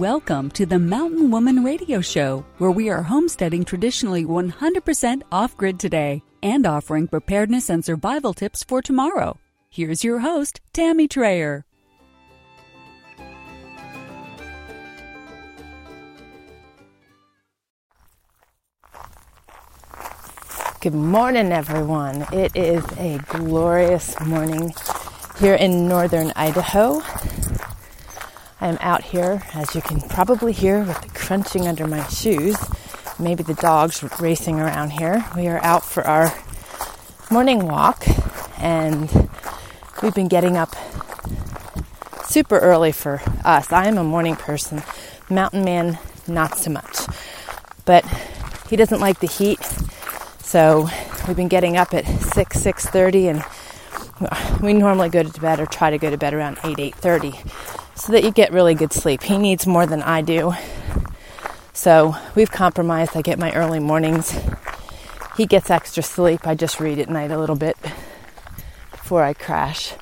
[0.00, 5.78] Welcome to the Mountain Woman Radio Show, where we are homesteading traditionally 100% off grid
[5.78, 9.38] today and offering preparedness and survival tips for tomorrow.
[9.68, 11.64] Here's your host, Tammy Trayer.
[20.80, 22.24] Good morning, everyone.
[22.32, 24.72] It is a glorious morning
[25.38, 27.02] here in northern Idaho.
[28.62, 32.58] I am out here, as you can probably hear, with the crunching under my shoes.
[33.18, 35.24] Maybe the dogs racing around here.
[35.34, 36.34] We are out for our
[37.30, 38.04] morning walk,
[38.58, 39.10] and
[40.02, 40.76] we've been getting up
[42.24, 43.72] super early for us.
[43.72, 44.82] I am a morning person.
[45.30, 46.98] Mountain man, not so much.
[47.86, 48.04] But
[48.68, 49.64] he doesn't like the heat,
[50.42, 50.86] so
[51.26, 55.88] we've been getting up at 6, 6.30, and we normally go to bed or try
[55.88, 59.22] to go to bed around 8, 8.30 so that you get really good sleep.
[59.22, 60.54] He needs more than I do.
[61.74, 63.14] So we've compromised.
[63.14, 64.38] I get my early mornings.
[65.36, 66.46] He gets extra sleep.
[66.46, 67.76] I just read at night a little bit
[68.90, 69.92] before I crash.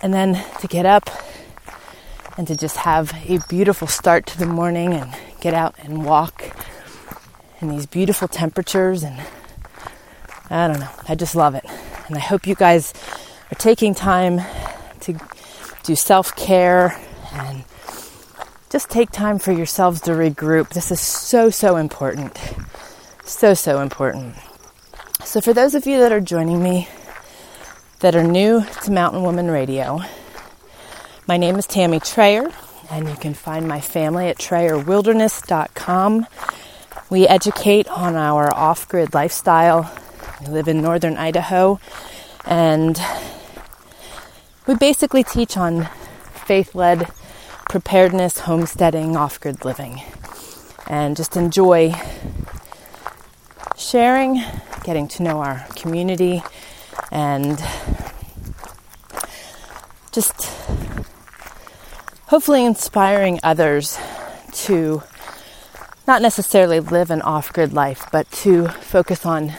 [0.00, 1.10] And then to get up
[2.36, 6.56] and to just have a beautiful start to the morning and get out and walk
[7.60, 9.20] in these beautiful temperatures and
[10.50, 10.90] I don't know.
[11.08, 11.64] I just love it.
[12.06, 12.94] And I hope you guys
[13.50, 14.40] are taking time
[15.00, 15.18] to
[15.86, 17.00] do self care
[17.32, 17.64] and
[18.70, 20.70] just take time for yourselves to regroup.
[20.70, 22.36] This is so, so important.
[23.24, 24.34] So, so important.
[25.24, 26.88] So, for those of you that are joining me
[28.00, 30.00] that are new to Mountain Woman Radio,
[31.28, 32.52] my name is Tammy Trayer,
[32.90, 36.26] and you can find my family at trayerwilderness.com.
[37.10, 39.92] We educate on our off grid lifestyle.
[40.40, 41.78] We live in northern Idaho,
[42.44, 43.00] and
[44.66, 45.88] we basically teach on
[46.46, 47.08] faith led
[47.68, 50.02] preparedness, homesteading, off grid living,
[50.88, 51.94] and just enjoy
[53.76, 54.42] sharing,
[54.84, 56.42] getting to know our community,
[57.10, 57.58] and
[60.12, 60.46] just
[62.26, 63.98] hopefully inspiring others
[64.52, 65.02] to
[66.06, 69.52] not necessarily live an off grid life, but to focus on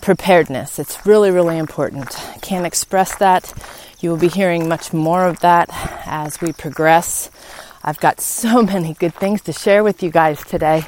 [0.00, 0.78] preparedness.
[0.78, 2.10] It's really, really important.
[2.42, 3.52] Can't express that
[4.00, 5.68] you will be hearing much more of that
[6.06, 7.30] as we progress.
[7.82, 10.84] I've got so many good things to share with you guys today.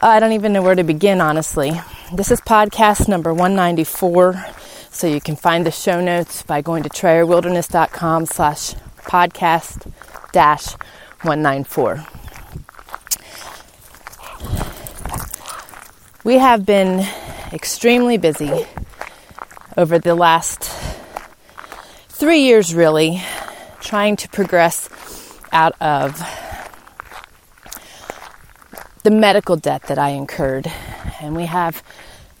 [0.00, 1.72] I don't even know where to begin, honestly.
[2.12, 4.44] This is podcast number 194,
[4.90, 9.92] so you can find the show notes by going to trayerwilderness.com slash podcast
[10.32, 10.72] dash
[11.22, 12.04] 194.
[16.24, 17.06] We have been
[17.52, 18.66] extremely busy
[19.76, 20.81] over the last
[22.22, 23.20] three years really
[23.80, 24.88] trying to progress
[25.50, 26.22] out of
[29.02, 30.70] the medical debt that I incurred.
[31.20, 31.82] And we have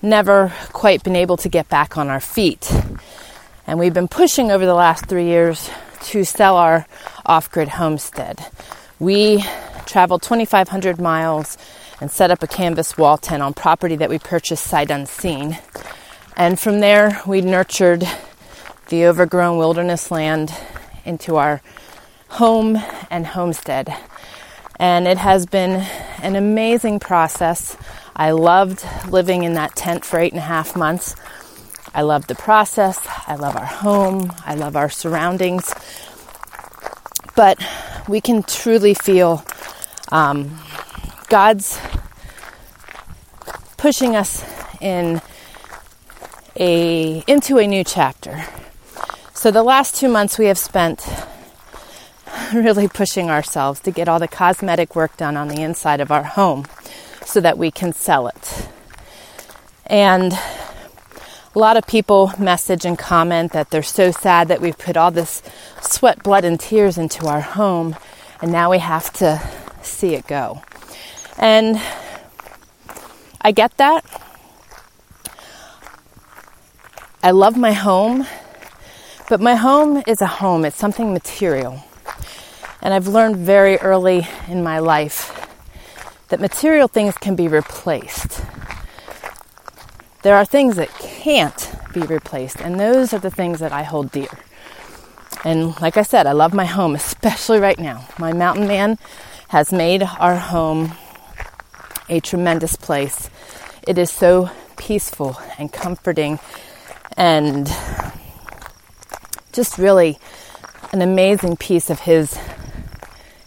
[0.00, 2.72] never quite been able to get back on our feet.
[3.66, 5.68] And we've been pushing over the last three years
[6.02, 6.86] to sell our
[7.26, 8.38] off grid homestead.
[9.00, 9.42] We
[9.84, 11.58] traveled 2,500 miles
[12.00, 15.58] and set up a canvas wall tent on property that we purchased sight unseen.
[16.36, 18.06] And from there, we nurtured
[18.92, 20.54] the overgrown wilderness land
[21.06, 21.62] into our
[22.28, 22.76] home
[23.10, 23.96] and homestead.
[24.76, 25.86] And it has been
[26.22, 27.74] an amazing process.
[28.14, 31.16] I loved living in that tent for eight and a half months.
[31.94, 33.00] I love the process.
[33.26, 34.30] I love our home.
[34.44, 35.74] I love our surroundings.
[37.34, 37.58] But
[38.06, 39.42] we can truly feel
[40.10, 40.58] um,
[41.30, 41.80] God's
[43.78, 44.44] pushing us
[44.82, 45.22] in
[46.56, 48.44] a into a new chapter.
[49.42, 51.04] So the last two months we have spent
[52.54, 56.22] really pushing ourselves to get all the cosmetic work done on the inside of our
[56.22, 56.64] home
[57.24, 58.68] so that we can sell it.
[59.84, 64.96] And a lot of people message and comment that they're so sad that we've put
[64.96, 65.42] all this
[65.80, 67.96] sweat, blood, and tears into our home,
[68.40, 69.42] and now we have to
[69.82, 70.62] see it go.
[71.36, 71.82] And
[73.40, 74.04] I get that.
[77.24, 78.24] I love my home,
[79.28, 81.82] but my home is a home, it's something material.
[82.80, 85.38] And I've learned very early in my life
[86.28, 88.42] that material things can be replaced.
[90.22, 94.10] There are things that can't be replaced, and those are the things that I hold
[94.12, 94.28] dear.
[95.44, 98.06] And like I said, I love my home, especially right now.
[98.18, 98.98] My mountain man
[99.48, 100.92] has made our home
[102.08, 103.28] a tremendous place.
[103.86, 106.38] It is so peaceful and comforting
[107.16, 107.68] and
[109.52, 110.18] just really
[110.92, 112.38] an amazing piece of his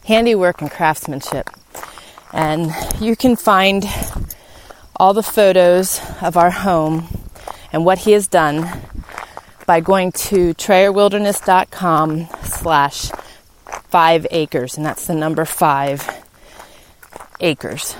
[0.05, 1.49] handiwork and craftsmanship.
[2.31, 3.85] And you can find
[4.95, 7.07] all the photos of our home
[7.71, 8.81] and what he has done
[9.65, 13.11] by going to trayerwilderness.com slash
[13.89, 16.23] five acres and that's the number five
[17.39, 17.95] acres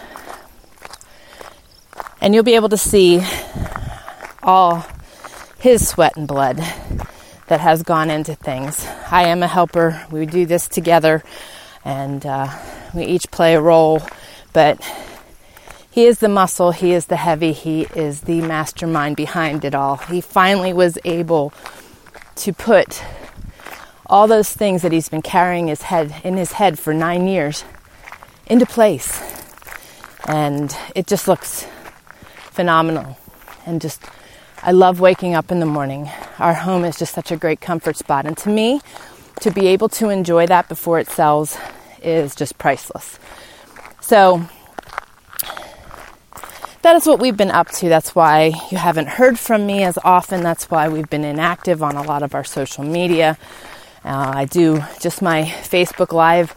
[2.22, 3.22] and you'll be able to see
[4.44, 4.86] all
[5.60, 6.60] his sweat and blood
[7.48, 11.24] that has gone into things i am a helper we do this together
[11.84, 12.48] and uh,
[12.94, 14.02] we each play a role
[14.54, 14.80] but
[15.96, 19.96] he is the muscle, he is the heavy, he is the mastermind behind it all.
[19.96, 21.54] He finally was able
[22.36, 23.02] to put
[24.06, 27.64] all those things that he's been carrying his head in his head for 9 years
[28.48, 29.24] into place.
[30.28, 31.66] And it just looks
[32.52, 33.18] phenomenal.
[33.66, 34.02] And just
[34.68, 36.10] I love waking up in the morning.
[36.40, 38.82] Our home is just such a great comfort spot and to me
[39.42, 41.56] to be able to enjoy that before it sells
[42.02, 43.20] is just priceless.
[44.02, 44.44] So
[46.82, 47.90] that is what we've been up to.
[47.90, 50.42] That's why you haven't heard from me as often.
[50.42, 53.38] That's why we've been inactive on a lot of our social media.
[54.04, 56.56] Uh, I do just my Facebook Live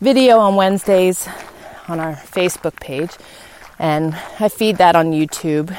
[0.00, 1.28] video on Wednesdays
[1.88, 3.10] on our Facebook page,
[3.80, 5.76] and I feed that on YouTube.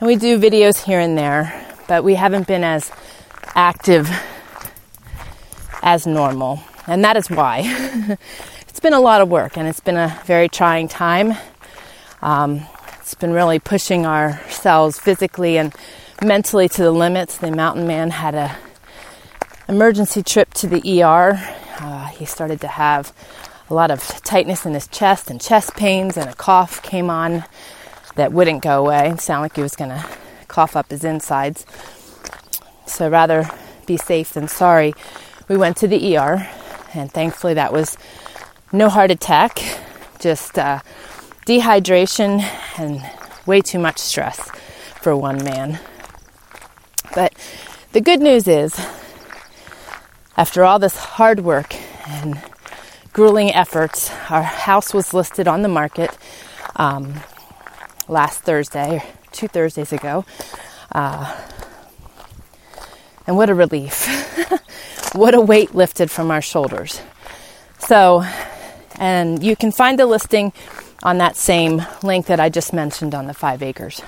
[0.00, 2.90] And we do videos here and there, but we haven't been as
[3.54, 4.08] active
[5.82, 6.62] as normal.
[6.86, 7.64] And that is why.
[8.66, 11.34] it's been a lot of work and it's been a very trying time.
[12.22, 12.62] Um,
[12.98, 15.74] it's been really pushing ourselves physically and
[16.22, 17.36] mentally to the limits.
[17.36, 18.56] The mountain man had a
[19.68, 21.38] emergency trip to the ER.
[21.78, 23.12] Uh, he started to have
[23.68, 27.44] a lot of tightness in his chest and chest pains, and a cough came on
[28.16, 29.10] that wouldn't go away.
[29.10, 30.04] It sounded like he was going to
[30.48, 31.64] cough up his insides.
[32.86, 33.48] So rather
[33.86, 34.94] be safe than sorry,
[35.48, 36.48] we went to the ER,
[36.94, 37.96] and thankfully that was
[38.72, 39.58] no heart attack,
[40.18, 40.80] just uh,
[41.46, 42.40] dehydration
[42.78, 43.02] and
[43.46, 44.48] way too much stress
[45.00, 45.80] for one man.
[47.14, 47.34] But
[47.92, 48.78] the good news is,
[50.36, 51.74] after all this hard work
[52.08, 52.40] and
[53.12, 56.16] grueling efforts, our house was listed on the market
[56.76, 57.14] um,
[58.10, 59.02] last Thursday,
[59.32, 60.24] two Thursdays ago.
[60.92, 61.34] Uh,
[63.26, 64.06] and what a relief.
[65.14, 67.00] what a weight lifted from our shoulders.
[67.78, 68.24] So,
[68.98, 70.52] and you can find the listing
[71.02, 74.02] on that same link that I just mentioned on the five acres.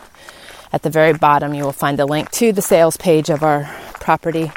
[0.72, 3.64] At the very bottom, you will find the link to the sales page of our
[3.94, 4.50] property.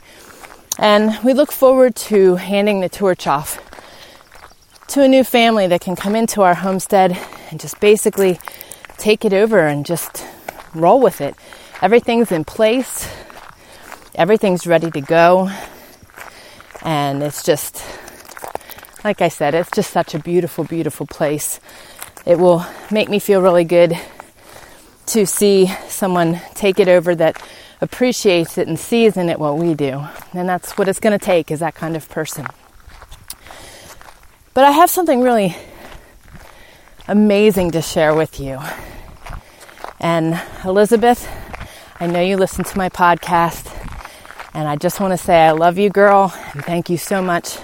[0.79, 3.61] And we look forward to handing the torch off
[4.87, 7.17] to a new family that can come into our homestead
[7.49, 8.39] and just basically
[8.97, 10.25] take it over and just
[10.73, 11.35] roll with it.
[11.81, 13.07] Everything's in place,
[14.15, 15.49] everything's ready to go,
[16.81, 17.83] and it's just,
[19.03, 21.59] like I said, it's just such a beautiful, beautiful place
[22.25, 23.97] it will make me feel really good
[25.05, 27.41] to see someone take it over that
[27.81, 30.03] appreciates it and sees in it what we do.
[30.33, 32.47] And that's what it's going to take is that kind of person.
[34.55, 35.55] But I have something really
[37.07, 38.59] amazing to share with you.
[39.99, 41.29] And Elizabeth,
[41.99, 43.71] I know you listen to my podcast,
[44.53, 47.57] and I just want to say I love you, girl, and thank you so much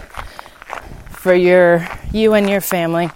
[1.10, 3.10] for your you and your family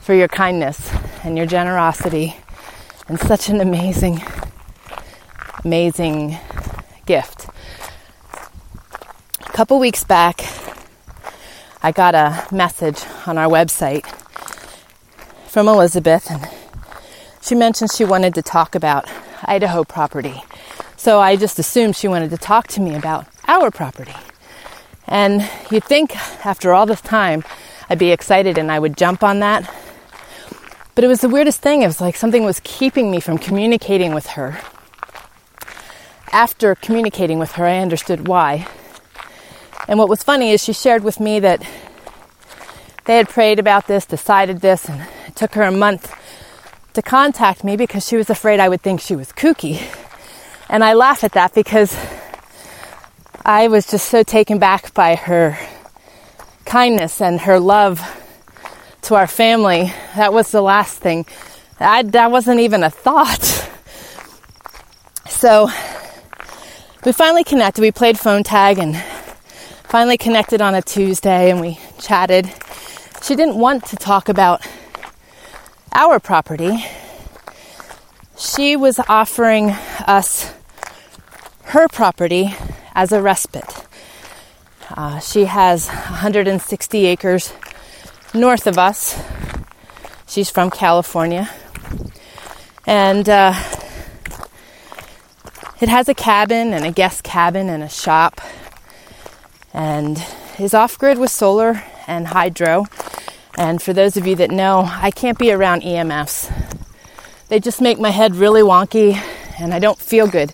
[0.00, 0.90] for your kindness
[1.22, 2.36] and your generosity
[3.08, 4.22] and such an amazing,
[5.64, 6.36] amazing
[7.06, 7.46] gift.
[9.40, 10.42] A couple weeks back,
[11.82, 14.23] I got a message on our website
[15.54, 16.46] from Elizabeth, and
[17.40, 19.08] she mentioned she wanted to talk about
[19.44, 20.42] Idaho property.
[20.96, 24.16] So I just assumed she wanted to talk to me about our property.
[25.06, 27.44] And you'd think after all this time,
[27.88, 29.72] I'd be excited and I would jump on that
[30.94, 31.82] but it was the weirdest thing.
[31.82, 34.60] It was like something was keeping me from communicating with her.
[36.32, 38.66] after communicating with her, I understood why.
[39.86, 41.62] And what was funny is she shared with me that
[43.04, 46.14] they had prayed about this, decided this, and it took her a month
[46.92, 49.82] to contact me because she was afraid I would think she was kooky.
[50.68, 51.96] And I laugh at that because
[53.44, 55.58] I was just so taken back by her
[56.64, 58.00] kindness and her love
[59.02, 59.92] to our family.
[60.14, 61.26] That was the last thing.
[61.80, 63.68] I, that wasn't even a thought.
[65.28, 65.68] So
[67.04, 67.80] we finally connected.
[67.80, 68.96] We played phone tag and
[69.88, 72.46] finally connected on a Tuesday and we chatted.
[73.20, 74.64] She didn't want to talk about
[75.94, 76.84] our property.
[78.36, 79.70] She was offering
[80.06, 80.52] us
[81.66, 82.54] her property
[82.94, 83.86] as a respite.
[84.90, 87.52] Uh, she has 160 acres
[88.34, 89.20] north of us.
[90.26, 91.48] She's from California.
[92.86, 93.54] And uh,
[95.80, 98.40] it has a cabin and a guest cabin and a shop
[99.72, 100.22] and
[100.58, 102.86] is off grid with solar and hydro.
[103.56, 106.52] And for those of you that know, I can't be around EMFs.
[107.48, 109.14] They just make my head really wonky
[109.58, 110.52] and I don't feel good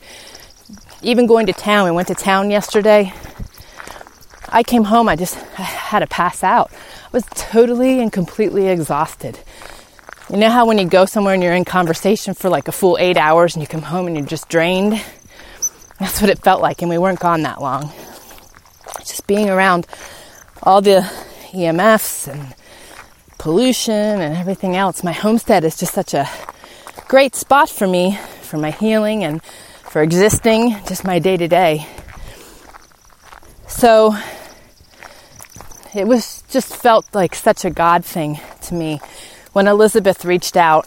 [1.03, 3.13] even going to town, we went to town yesterday.
[4.49, 6.71] I came home, I just I had to pass out.
[6.73, 9.39] I was totally and completely exhausted.
[10.29, 12.99] You know how when you go somewhere and you're in conversation for like a full
[12.99, 15.03] eight hours and you come home and you're just drained?
[15.99, 17.91] That's what it felt like, and we weren't gone that long.
[19.01, 19.87] Just being around
[20.63, 21.01] all the
[21.53, 22.55] EMFs and
[23.41, 25.03] pollution and everything else.
[25.03, 26.29] My homestead is just such a
[27.09, 31.87] great spot for me for my healing and for existing, just my day to day.
[33.67, 34.15] So
[35.95, 39.01] it was just felt like such a God thing to me
[39.55, 40.87] when Elizabeth reached out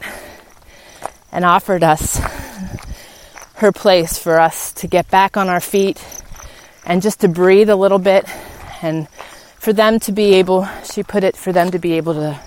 [1.31, 2.21] and offered us
[3.55, 5.99] her place for us to get back on our feet
[6.85, 8.25] and just to breathe a little bit
[8.83, 9.07] and
[9.63, 12.37] for them to be able, she put it, for them to be able to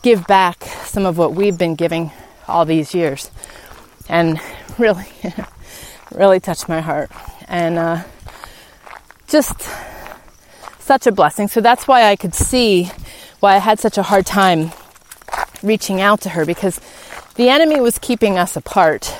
[0.00, 2.10] give back some of what we've been giving
[2.48, 3.30] all these years.
[4.08, 4.40] And
[4.78, 5.04] really,
[6.14, 7.10] really touched my heart.
[7.46, 8.04] And uh,
[9.28, 9.68] just
[10.78, 11.48] such a blessing.
[11.48, 12.90] So that's why I could see
[13.40, 14.72] why I had such a hard time
[15.62, 16.80] reaching out to her because
[17.34, 19.14] the enemy was keeping us apart.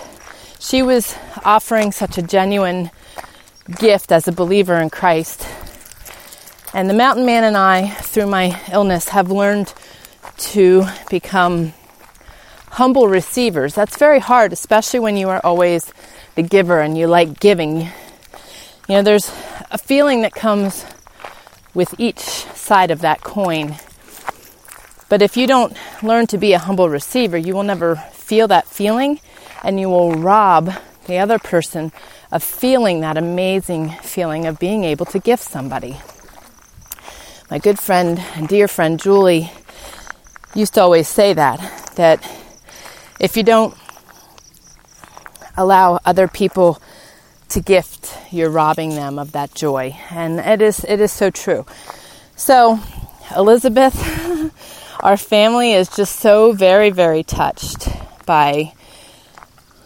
[0.59, 1.15] She was
[1.45, 2.91] offering such a genuine
[3.79, 5.47] gift as a believer in Christ.
[6.77, 9.73] And the mountain man and I, through my illness, have learned
[10.53, 11.73] to become
[12.69, 13.75] humble receivers.
[13.75, 15.91] That's very hard, especially when you are always
[16.35, 17.91] the giver and you like giving, you
[18.91, 19.33] know, there's
[19.71, 20.85] a feeling that comes
[21.73, 23.77] with each side of that coin.
[25.09, 28.67] But if you don't learn to be a humble receiver, you will never feel that
[28.67, 29.21] feeling
[29.65, 30.75] and you will rob
[31.07, 31.91] the other person
[32.31, 35.97] of feeling that amazing feeling of being able to gift somebody.
[37.49, 39.53] My good friend and dear friend Julie
[40.53, 41.61] used to always say that,
[41.95, 42.21] that
[43.21, 43.73] if you don't
[45.57, 46.83] allow other people
[47.51, 49.97] to gift, you're robbing them of that joy.
[50.11, 51.65] And it is, it is so true.
[52.35, 52.81] So,
[53.37, 53.95] Elizabeth,
[55.01, 57.89] our family is just so very, very touched
[58.27, 58.73] by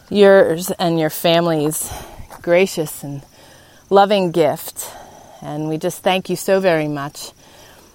[0.08, 1.92] yours and your family's
[2.40, 3.22] gracious and
[3.90, 4.90] loving gift.
[5.42, 7.32] And we just thank you so very much.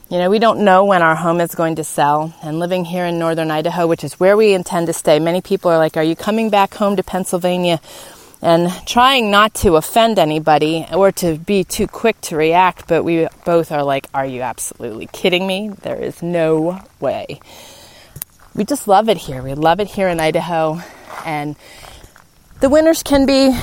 [0.08, 2.32] You know, we don't know when our home is going to sell.
[2.44, 5.72] And living here in northern Idaho, which is where we intend to stay, many people
[5.72, 7.82] are like, Are you coming back home to Pennsylvania?
[8.40, 13.28] And trying not to offend anybody or to be too quick to react, but we
[13.46, 15.70] both are like, Are you absolutely kidding me?
[15.70, 17.40] There is no way.
[18.54, 19.42] We just love it here.
[19.42, 20.82] We love it here in Idaho.
[21.26, 21.56] And
[22.60, 23.60] the winters can be,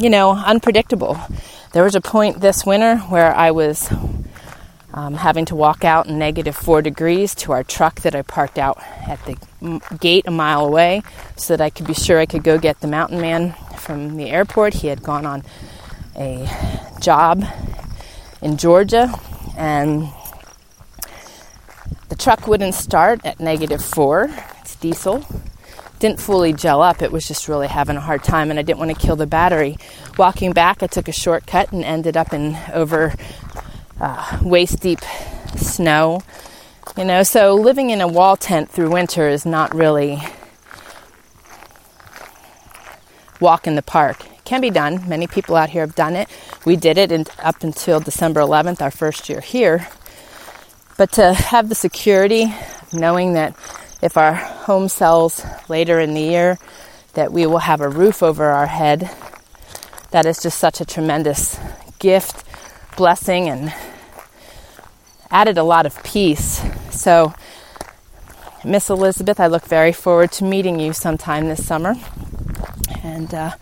[0.00, 1.20] you know, unpredictable.
[1.72, 3.88] There was a point this winter where I was
[4.98, 8.58] um, having to walk out in negative four degrees to our truck that I parked
[8.58, 11.02] out at the gate a mile away
[11.36, 14.28] so that I could be sure I could go get the mountain man from the
[14.28, 14.74] airport.
[14.74, 15.44] He had gone on
[16.16, 16.48] a
[17.00, 17.44] job
[18.42, 19.14] in Georgia
[19.56, 20.08] and
[22.08, 24.28] the truck wouldn't start at negative four.
[24.62, 25.24] It's diesel.
[26.00, 27.02] Didn't fully gel up.
[27.02, 29.26] It was just really having a hard time, and I didn't want to kill the
[29.26, 29.76] battery.
[30.16, 33.14] Walking back, I took a shortcut and ended up in over
[34.00, 35.00] uh, waist deep
[35.56, 36.20] snow.
[36.96, 40.20] You know, so living in a wall tent through winter is not really
[43.40, 44.24] walk in the park.
[44.24, 45.08] It can be done.
[45.08, 46.28] Many people out here have done it.
[46.64, 49.86] We did it in, up until December 11th, our first year here.
[50.96, 52.52] But to have the security,
[52.92, 53.54] knowing that
[54.02, 56.58] if our home sells later in the year,
[57.14, 59.10] that we will have a roof over our head
[60.10, 61.58] that is just such a tremendous
[61.98, 62.44] gift,
[62.98, 63.72] blessing, and
[65.30, 66.60] added a lot of peace.
[66.90, 67.32] So,
[68.64, 71.94] Miss Elizabeth, I look very forward to meeting you sometime this summer.
[73.04, 73.52] And uh,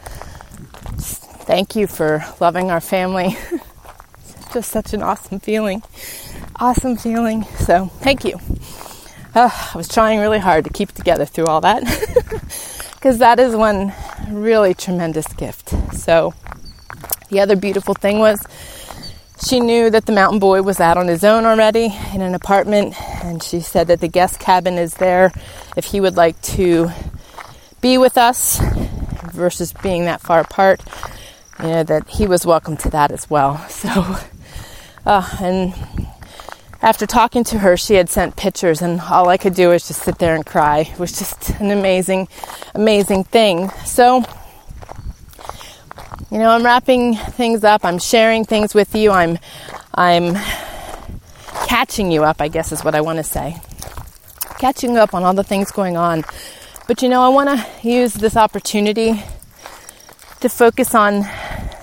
[1.47, 3.37] thank you for loving our family.
[4.55, 5.83] Just such an awesome feeling.
[6.57, 7.45] Awesome feeling.
[7.59, 8.41] So, thank you.
[9.35, 11.83] Uh, I was trying really hard to keep together through all that
[12.95, 13.93] because that is one
[14.31, 15.75] really tremendous gift.
[15.95, 16.33] So,
[17.29, 18.43] the other beautiful thing was
[19.45, 22.95] she knew that the mountain boy was out on his own already in an apartment,
[23.25, 25.33] and she said that the guest cabin is there
[25.77, 26.91] if he would like to
[27.81, 28.61] be with us
[29.33, 30.81] versus being that far apart.
[31.61, 33.65] You know, that he was welcome to that as well.
[33.71, 34.17] So,
[35.05, 35.73] uh, and
[36.83, 40.03] after talking to her, she had sent pictures, and all I could do was just
[40.03, 40.81] sit there and cry.
[40.81, 42.29] It was just an amazing,
[42.75, 43.71] amazing thing.
[43.85, 44.25] So,
[46.31, 47.85] you know, I'm wrapping things up.
[47.85, 49.13] I'm sharing things with you.
[49.13, 49.39] I'm,
[49.95, 50.35] I'm
[51.67, 52.41] catching you up.
[52.41, 53.57] I guess is what I want to say.
[54.59, 56.25] Catching up on all the things going on.
[56.89, 59.23] But you know, I want to use this opportunity
[60.41, 61.27] to focus on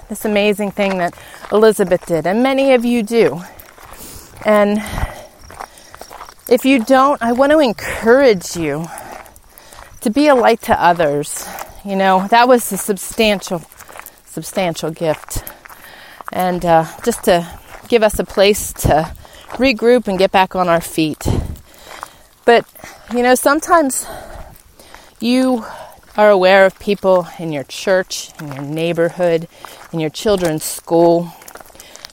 [0.10, 1.18] this amazing thing that
[1.52, 3.42] Elizabeth did, and many of you do.
[4.46, 4.80] And
[6.50, 8.86] if you don't, I want to encourage you
[10.02, 11.48] to be a light to others.
[11.86, 13.60] You know, that was a substantial
[14.34, 15.44] substantial gift.
[16.32, 17.48] And uh, just to
[17.88, 19.14] give us a place to
[19.52, 21.28] regroup and get back on our feet.
[22.44, 22.66] But,
[23.14, 24.08] you know, sometimes
[25.20, 25.64] you
[26.18, 29.48] are aware of people in your church, in your neighborhood,
[29.92, 31.32] in your children's school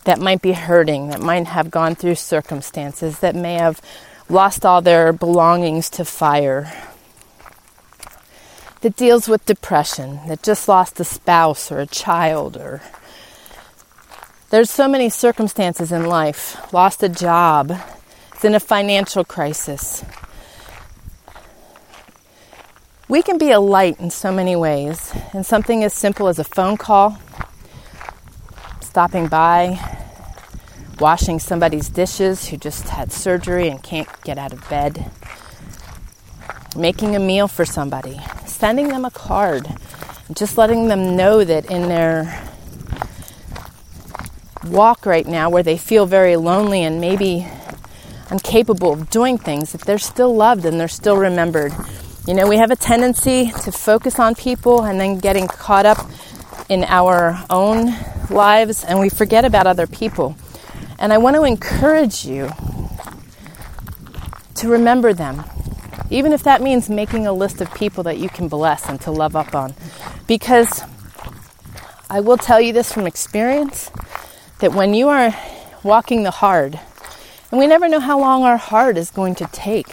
[0.04, 3.80] that might be hurting, that might have gone through circumstances, that may have
[4.28, 6.70] lost all their belongings to fire,
[8.80, 12.80] that deals with depression, that just lost a spouse or a child or
[14.50, 17.70] there's so many circumstances in life, lost a job,
[18.36, 20.04] is in a financial crisis.
[23.08, 26.44] We can be a light in so many ways, and something as simple as a
[26.44, 27.16] phone call,
[28.80, 29.78] stopping by,
[30.98, 35.12] washing somebody's dishes who just had surgery and can't get out of bed,
[36.76, 38.18] making a meal for somebody,
[38.60, 39.66] sending them a card,
[40.34, 42.46] just letting them know that in their
[44.66, 47.48] walk right now where they feel very lonely and maybe
[48.30, 51.72] incapable of doing things, that they're still loved and they're still remembered.
[52.26, 56.10] You know, we have a tendency to focus on people and then getting caught up
[56.68, 57.94] in our own
[58.28, 60.36] lives and we forget about other people.
[60.98, 62.50] And I want to encourage you
[64.56, 65.44] to remember them,
[66.10, 69.10] even if that means making a list of people that you can bless and to
[69.10, 69.74] love up on.
[70.26, 70.82] Because
[72.10, 73.90] I will tell you this from experience
[74.58, 75.34] that when you are
[75.82, 76.78] walking the hard,
[77.50, 79.88] and we never know how long our hard is going to take.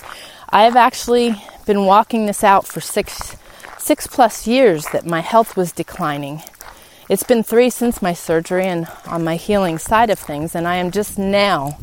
[0.49, 3.35] I have actually been walking this out for six
[3.77, 6.41] six plus years that my health was declining.
[7.07, 10.75] It's been three since my surgery and on my healing side of things, and I
[10.75, 11.77] am just now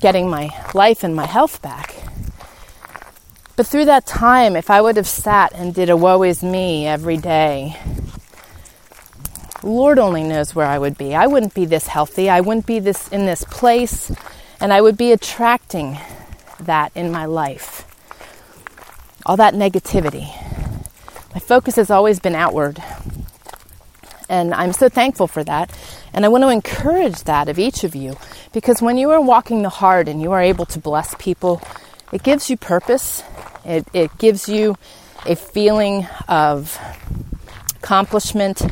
[0.00, 2.09] getting my life and my health back.
[3.60, 6.86] But through that time, if I would have sat and did a woe is me
[6.86, 7.76] every day,
[9.62, 11.14] Lord only knows where I would be.
[11.14, 12.30] I wouldn't be this healthy.
[12.30, 14.10] I wouldn't be this in this place,
[14.60, 15.98] and I would be attracting
[16.60, 17.84] that in my life.
[19.26, 20.32] All that negativity.
[21.34, 22.82] My focus has always been outward.
[24.30, 25.70] And I'm so thankful for that.
[26.14, 28.16] And I want to encourage that of each of you
[28.54, 31.60] because when you are walking the hard and you are able to bless people,
[32.12, 33.22] it gives you purpose
[33.64, 34.76] it, it gives you
[35.26, 36.78] a feeling of
[37.76, 38.62] accomplishment.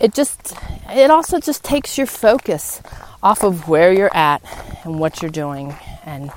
[0.00, 0.54] It just,
[0.88, 2.82] it also just takes your focus
[3.22, 4.42] off of where you're at
[4.84, 5.74] and what you're doing.
[6.04, 6.32] And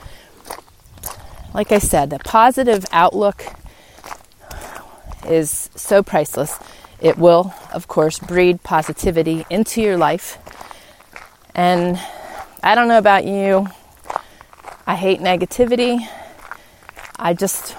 [1.53, 3.43] like I said, a positive outlook
[5.25, 6.59] is so priceless.
[7.01, 10.37] It will, of course, breed positivity into your life.
[11.55, 11.99] And
[12.61, 13.67] I don't know about you,
[14.85, 16.07] I hate negativity.
[17.17, 17.75] I just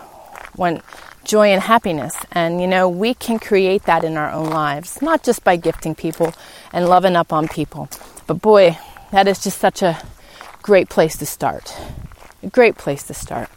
[0.57, 0.83] want
[1.25, 2.17] joy and happiness.
[2.33, 5.95] And you know, we can create that in our own lives, not just by gifting
[5.95, 6.33] people
[6.73, 7.89] and loving up on people.
[8.27, 8.79] But boy,
[9.13, 10.03] that is just such a
[10.63, 11.77] great place to start.
[12.43, 13.49] A great place to start.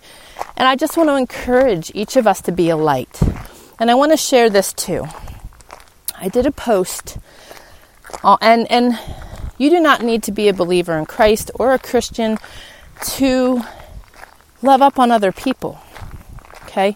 [0.57, 3.21] And I just want to encourage each of us to be a light.
[3.79, 5.07] And I want to share this too.
[6.17, 7.17] I did a post,
[8.23, 8.99] uh, and and
[9.57, 12.37] you do not need to be a believer in Christ or a Christian
[13.15, 13.61] to
[14.61, 15.79] love up on other people
[16.69, 16.95] okay?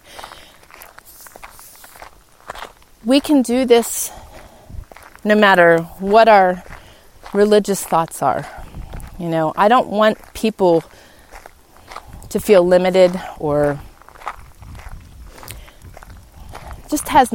[3.04, 4.10] We can do this
[5.24, 6.62] no matter what our
[7.32, 8.46] religious thoughts are.
[9.18, 10.84] You know, I don't want people
[12.30, 13.80] to feel limited or
[16.88, 17.32] just has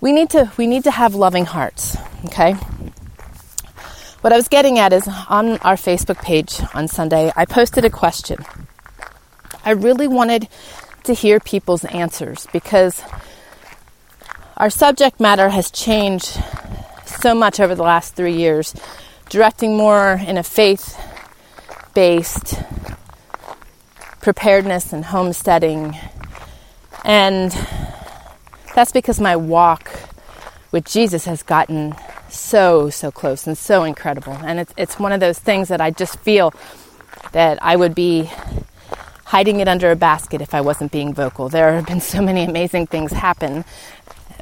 [0.00, 1.96] we need to we need to have loving hearts,
[2.26, 2.52] okay?
[4.22, 7.90] What I was getting at is on our Facebook page on Sunday, I posted a
[7.90, 8.44] question.
[9.64, 10.48] I really wanted
[11.04, 13.02] to hear people's answers because
[14.56, 16.40] our subject matter has changed
[17.06, 18.74] so much over the last three years,
[19.28, 20.98] directing more in a faith
[21.94, 22.54] based
[24.20, 25.96] preparedness and homesteading.
[27.04, 27.50] And
[28.74, 29.90] that's because my walk
[30.70, 31.94] with Jesus has gotten
[32.28, 34.32] so, so close and so incredible.
[34.32, 36.54] And it's, it's one of those things that I just feel
[37.32, 38.30] that I would be
[39.32, 41.48] hiding it under a basket if I wasn't being vocal.
[41.48, 43.64] There have been so many amazing things happen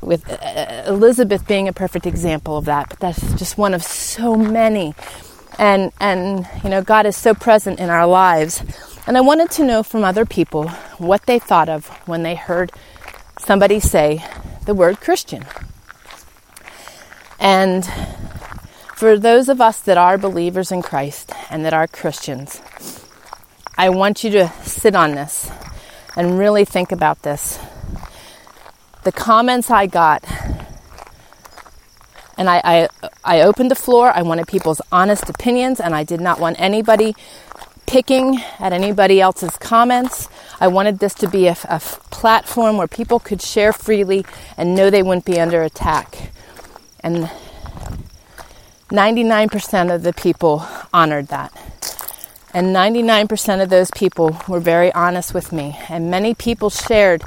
[0.03, 4.35] with uh, Elizabeth being a perfect example of that, but that's just one of so
[4.35, 4.94] many.
[5.61, 8.64] And and you know, God is so present in our lives.
[9.07, 12.72] And I wanted to know from other people what they thought of when they heard
[13.38, 14.24] somebody say
[14.66, 15.44] the word Christian.
[17.38, 17.88] And
[18.96, 22.61] for those of us that are believers in Christ and that are Christians,
[23.80, 25.50] I want you to sit on this
[26.14, 27.58] and really think about this
[29.04, 30.22] the comments I got,
[32.36, 32.88] and I, I,
[33.24, 34.12] I opened the floor.
[34.14, 37.16] I wanted people's honest opinions, and I did not want anybody
[37.86, 40.28] picking at anybody else's comments.
[40.60, 44.26] I wanted this to be a, a platform where people could share freely
[44.58, 46.32] and know they wouldn't be under attack.
[47.02, 47.30] And
[48.90, 51.79] 99% of the people honored that.
[52.52, 55.78] And 99% of those people were very honest with me.
[55.88, 57.22] And many people shared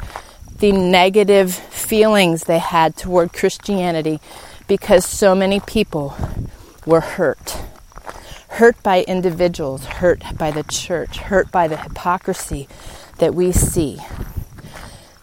[0.60, 4.20] the negative feelings they had toward Christianity
[4.68, 6.16] because so many people
[6.86, 7.58] were hurt.
[8.50, 12.68] Hurt by individuals, hurt by the church, hurt by the hypocrisy
[13.18, 14.00] that we see.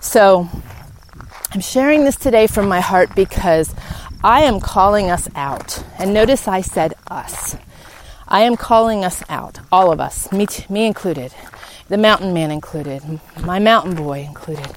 [0.00, 0.48] So,
[1.52, 3.74] I'm sharing this today from my heart because
[4.22, 5.82] I am calling us out.
[5.98, 7.56] And notice I said us.
[8.32, 11.34] I am calling us out, all of us, me, me included,
[11.88, 13.02] the mountain man included,
[13.40, 14.68] my mountain boy included.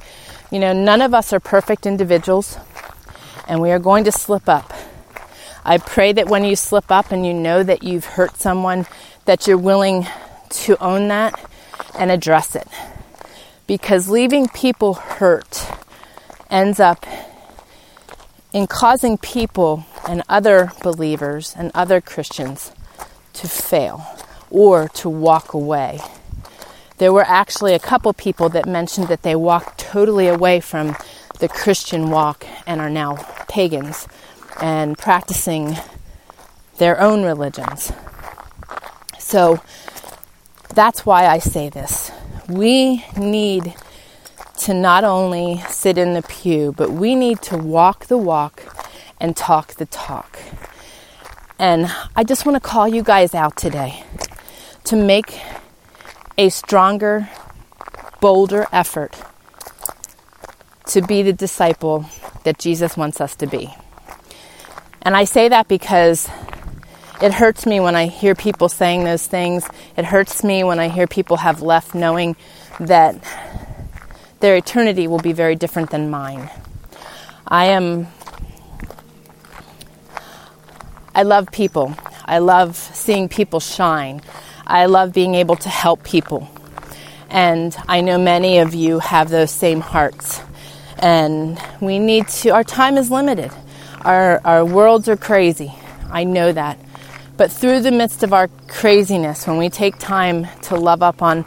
[0.50, 2.58] You know, none of us are perfect individuals,
[3.48, 4.74] and we are going to slip up.
[5.64, 8.88] I pray that when you slip up and you know that you've hurt someone,
[9.26, 10.08] that you're willing
[10.50, 11.40] to own that
[12.00, 12.68] and address it.
[13.68, 15.64] Because leaving people hurt
[16.50, 17.06] ends up
[18.52, 22.72] in causing people and other believers and other Christians
[23.34, 24.06] to fail
[24.50, 26.00] or to walk away
[26.98, 30.96] there were actually a couple people that mentioned that they walked totally away from
[31.40, 33.16] the Christian walk and are now
[33.50, 34.08] pagans
[34.62, 35.76] and practicing
[36.78, 37.92] their own religions.
[39.20, 39.62] So
[40.74, 42.12] that's why I say this.
[42.48, 43.74] We need
[44.60, 48.64] to not only sit in the pew, but we need to walk the walk
[49.20, 50.40] and talk the talk.
[51.60, 54.04] And I just want to call you guys out today
[54.86, 55.40] to make
[56.38, 57.30] a stronger,
[58.20, 59.16] bolder effort
[60.88, 62.06] to be the disciple
[62.44, 63.74] that Jesus wants us to be.
[65.02, 66.30] And I say that because
[67.22, 69.66] it hurts me when I hear people saying those things.
[69.96, 72.36] It hurts me when I hear people have left knowing
[72.80, 73.16] that
[74.40, 76.50] their eternity will be very different than mine.
[77.48, 78.08] I am.
[81.16, 81.96] I love people.
[82.26, 84.22] I love seeing people shine.
[84.66, 86.50] I love being able to help people.
[87.30, 90.42] And I know many of you have those same hearts.
[90.98, 93.52] And we need to, our time is limited.
[94.02, 95.74] Our, our worlds are crazy.
[96.10, 96.80] I know that.
[97.38, 101.46] But through the midst of our craziness, when we take time to love up on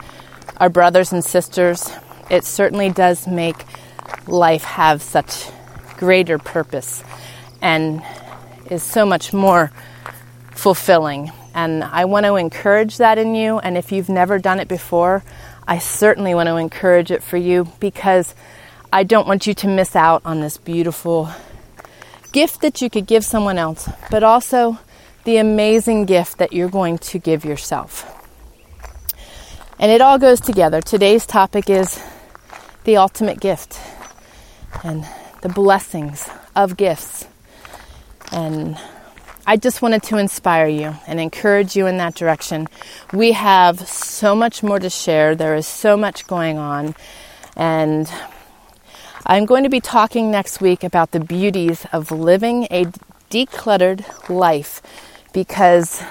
[0.58, 1.90] our brothers and sisters,
[2.30, 3.56] it certainly does make
[4.28, 5.48] life have such
[5.96, 7.02] greater purpose
[7.60, 8.02] and
[8.70, 9.70] is so much more
[10.52, 13.58] fulfilling and I want to encourage that in you.
[13.58, 15.24] And if you've never done it before,
[15.66, 18.34] I certainly want to encourage it for you because
[18.92, 21.30] I don't want you to miss out on this beautiful
[22.30, 24.78] gift that you could give someone else, but also
[25.24, 28.04] the amazing gift that you're going to give yourself.
[29.78, 30.82] And it all goes together.
[30.82, 31.98] Today's topic is
[32.84, 33.80] the ultimate gift
[34.84, 35.06] and
[35.40, 37.26] the blessings of gifts.
[38.32, 38.78] And
[39.46, 42.66] I just wanted to inspire you and encourage you in that direction.
[43.12, 45.34] We have so much more to share.
[45.36, 46.94] There is so much going on.
[47.56, 48.10] And
[49.24, 52.86] I'm going to be talking next week about the beauties of living a
[53.30, 54.82] decluttered life
[55.32, 56.02] because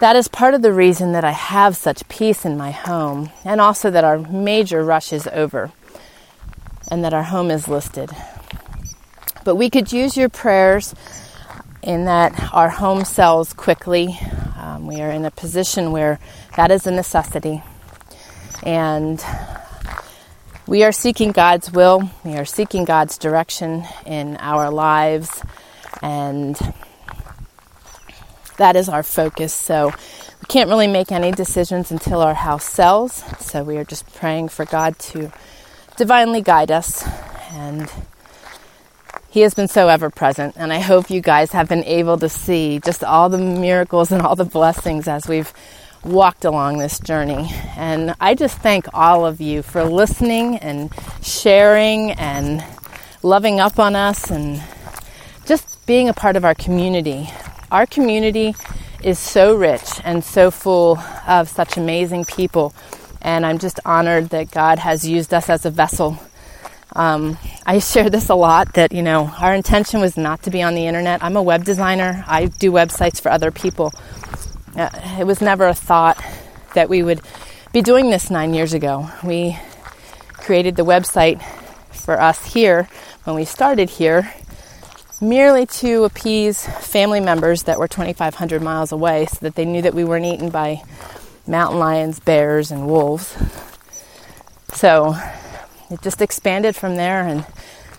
[0.00, 3.60] that is part of the reason that I have such peace in my home, and
[3.60, 5.72] also that our major rush is over
[6.90, 8.10] and that our home is listed.
[9.48, 10.94] But we could use your prayers
[11.82, 14.14] in that our home sells quickly.
[14.58, 16.18] Um, we are in a position where
[16.58, 17.62] that is a necessity.
[18.62, 19.24] And
[20.66, 25.42] we are seeking God's will, we are seeking God's direction in our lives,
[26.02, 26.54] and
[28.58, 29.54] that is our focus.
[29.54, 33.24] So we can't really make any decisions until our house sells.
[33.38, 35.32] So we are just praying for God to
[35.96, 37.02] divinely guide us
[37.50, 37.90] and
[39.30, 42.28] he has been so ever present, and I hope you guys have been able to
[42.28, 45.52] see just all the miracles and all the blessings as we've
[46.02, 47.50] walked along this journey.
[47.76, 50.90] And I just thank all of you for listening and
[51.22, 52.64] sharing and
[53.22, 54.62] loving up on us and
[55.44, 57.28] just being a part of our community.
[57.70, 58.54] Our community
[59.02, 62.74] is so rich and so full of such amazing people,
[63.20, 66.18] and I'm just honored that God has used us as a vessel
[66.96, 70.62] um, I share this a lot that, you know, our intention was not to be
[70.62, 71.22] on the internet.
[71.22, 73.92] I'm a web designer, I do websites for other people.
[74.76, 76.22] Uh, it was never a thought
[76.74, 77.20] that we would
[77.72, 79.10] be doing this nine years ago.
[79.22, 79.58] We
[80.32, 81.42] created the website
[81.90, 82.88] for us here
[83.24, 84.32] when we started here
[85.20, 89.94] merely to appease family members that were 2,500 miles away so that they knew that
[89.94, 90.80] we weren't eaten by
[91.46, 93.36] mountain lions, bears, and wolves.
[94.74, 95.16] So
[95.90, 97.46] it just expanded from there, and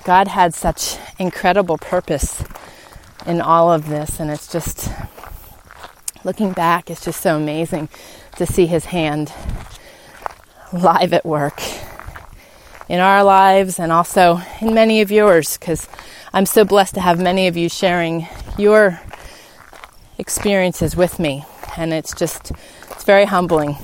[0.04, 2.44] God had such incredible purpose
[3.26, 4.90] in all of this, and it's just
[6.24, 7.90] looking back, it's just so amazing
[8.38, 9.34] to see His hand
[10.72, 11.62] live at work
[12.88, 15.88] in our lives and also in many of yours because
[16.34, 19.00] I'm so blessed to have many of you sharing your
[20.18, 21.46] experiences with me
[21.78, 22.52] and it's just
[22.92, 23.78] it's very humbling.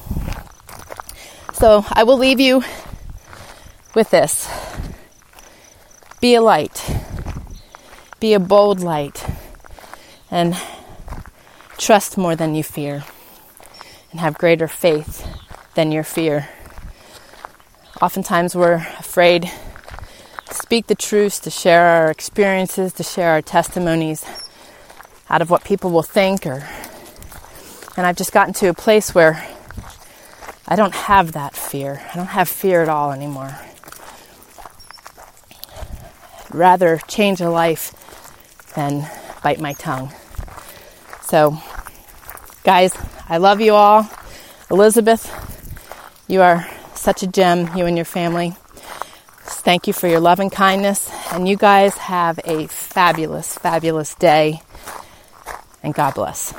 [1.53, 2.63] So I will leave you
[3.95, 4.49] with this.
[6.19, 6.83] Be a light,
[8.19, 9.25] be a bold light,
[10.29, 10.55] and
[11.77, 13.03] trust more than you fear,
[14.11, 15.25] and have greater faith
[15.75, 16.49] than your fear.
[18.01, 19.43] Oftentimes, we're afraid
[20.47, 24.25] to speak the truth, to share our experiences, to share our testimonies
[25.29, 26.67] out of what people will think or
[27.97, 29.41] and I've just gotten to a place where
[30.67, 32.01] I don't have that fear.
[32.11, 33.57] I don't have fear at all anymore
[36.55, 37.93] rather change a life
[38.75, 39.09] than
[39.43, 40.11] bite my tongue.
[41.23, 41.57] So,
[42.63, 42.93] guys,
[43.29, 44.09] I love you all.
[44.71, 45.29] Elizabeth,
[46.27, 48.55] you are such a gem, you and your family.
[49.65, 51.09] Thank you for your love and kindness.
[51.31, 54.61] And you guys have a fabulous, fabulous day.
[55.83, 56.53] And God bless.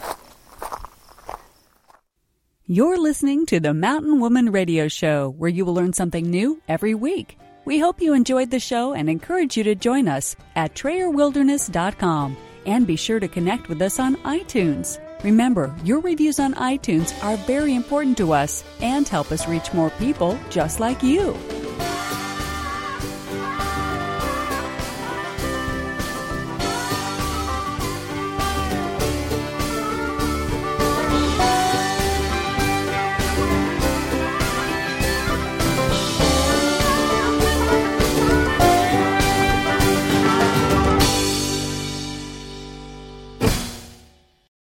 [2.67, 6.95] You're listening to the Mountain Woman Radio Show, where you will learn something new every
[6.95, 7.39] week.
[7.67, 12.87] We hope you enjoyed the show and encourage you to join us at TrayerWilderness.com and
[12.87, 15.01] be sure to connect with us on iTunes.
[15.25, 19.91] Remember, your reviews on iTunes are very important to us and help us reach more
[19.91, 21.37] people just like you.